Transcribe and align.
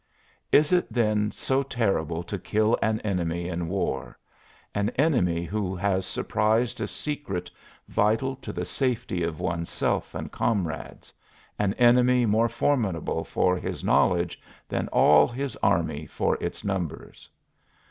Is 0.51 0.71
it 0.71 0.91
then 0.91 1.29
so 1.29 1.61
terrible 1.61 2.23
to 2.23 2.39
kill 2.39 2.75
an 2.81 2.99
enemy 3.01 3.47
in 3.49 3.67
war 3.67 4.17
an 4.73 4.89
enemy 4.97 5.43
who 5.45 5.75
has 5.75 6.07
surprised 6.07 6.81
a 6.81 6.87
secret 6.87 7.51
vital 7.87 8.35
to 8.37 8.51
the 8.51 8.65
safety 8.65 9.21
of 9.21 9.39
one's 9.39 9.69
self 9.69 10.15
and 10.15 10.31
comrades 10.31 11.13
an 11.59 11.75
enemy 11.75 12.25
more 12.25 12.49
formidable 12.49 13.23
for 13.23 13.57
his 13.57 13.83
knowledge 13.83 14.41
than 14.67 14.87
all 14.87 15.27
his 15.27 15.55
army 15.57 16.07
for 16.07 16.35
its 16.41 16.63
numbers? 16.63 17.29